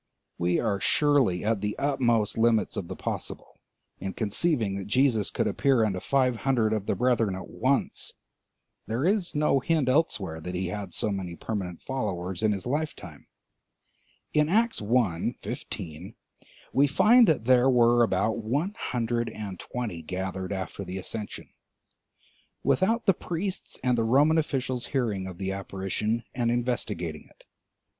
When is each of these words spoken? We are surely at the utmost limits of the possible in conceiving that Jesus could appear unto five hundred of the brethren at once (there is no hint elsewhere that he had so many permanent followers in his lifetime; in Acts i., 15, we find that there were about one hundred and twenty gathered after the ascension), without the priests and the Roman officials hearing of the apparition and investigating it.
We 0.39 0.59
are 0.59 0.79
surely 0.79 1.45
at 1.45 1.61
the 1.61 1.77
utmost 1.77 2.35
limits 2.35 2.75
of 2.75 2.87
the 2.87 2.95
possible 2.95 3.59
in 3.99 4.13
conceiving 4.13 4.75
that 4.77 4.87
Jesus 4.87 5.29
could 5.29 5.45
appear 5.45 5.85
unto 5.85 5.99
five 5.99 6.37
hundred 6.37 6.73
of 6.73 6.87
the 6.87 6.95
brethren 6.95 7.35
at 7.35 7.47
once 7.47 8.11
(there 8.87 9.05
is 9.05 9.35
no 9.35 9.59
hint 9.59 9.87
elsewhere 9.89 10.41
that 10.41 10.55
he 10.55 10.69
had 10.69 10.95
so 10.95 11.11
many 11.11 11.35
permanent 11.35 11.83
followers 11.83 12.41
in 12.41 12.51
his 12.51 12.65
lifetime; 12.65 13.27
in 14.33 14.49
Acts 14.49 14.81
i., 14.81 15.35
15, 15.43 16.15
we 16.73 16.87
find 16.87 17.27
that 17.27 17.45
there 17.45 17.69
were 17.69 18.01
about 18.01 18.39
one 18.39 18.73
hundred 18.79 19.29
and 19.29 19.59
twenty 19.59 20.01
gathered 20.01 20.51
after 20.51 20.83
the 20.83 20.97
ascension), 20.97 21.47
without 22.63 23.05
the 23.05 23.13
priests 23.13 23.77
and 23.83 23.99
the 23.99 24.03
Roman 24.03 24.39
officials 24.39 24.87
hearing 24.87 25.27
of 25.27 25.37
the 25.37 25.51
apparition 25.51 26.23
and 26.33 26.49
investigating 26.49 27.27
it. 27.29 27.43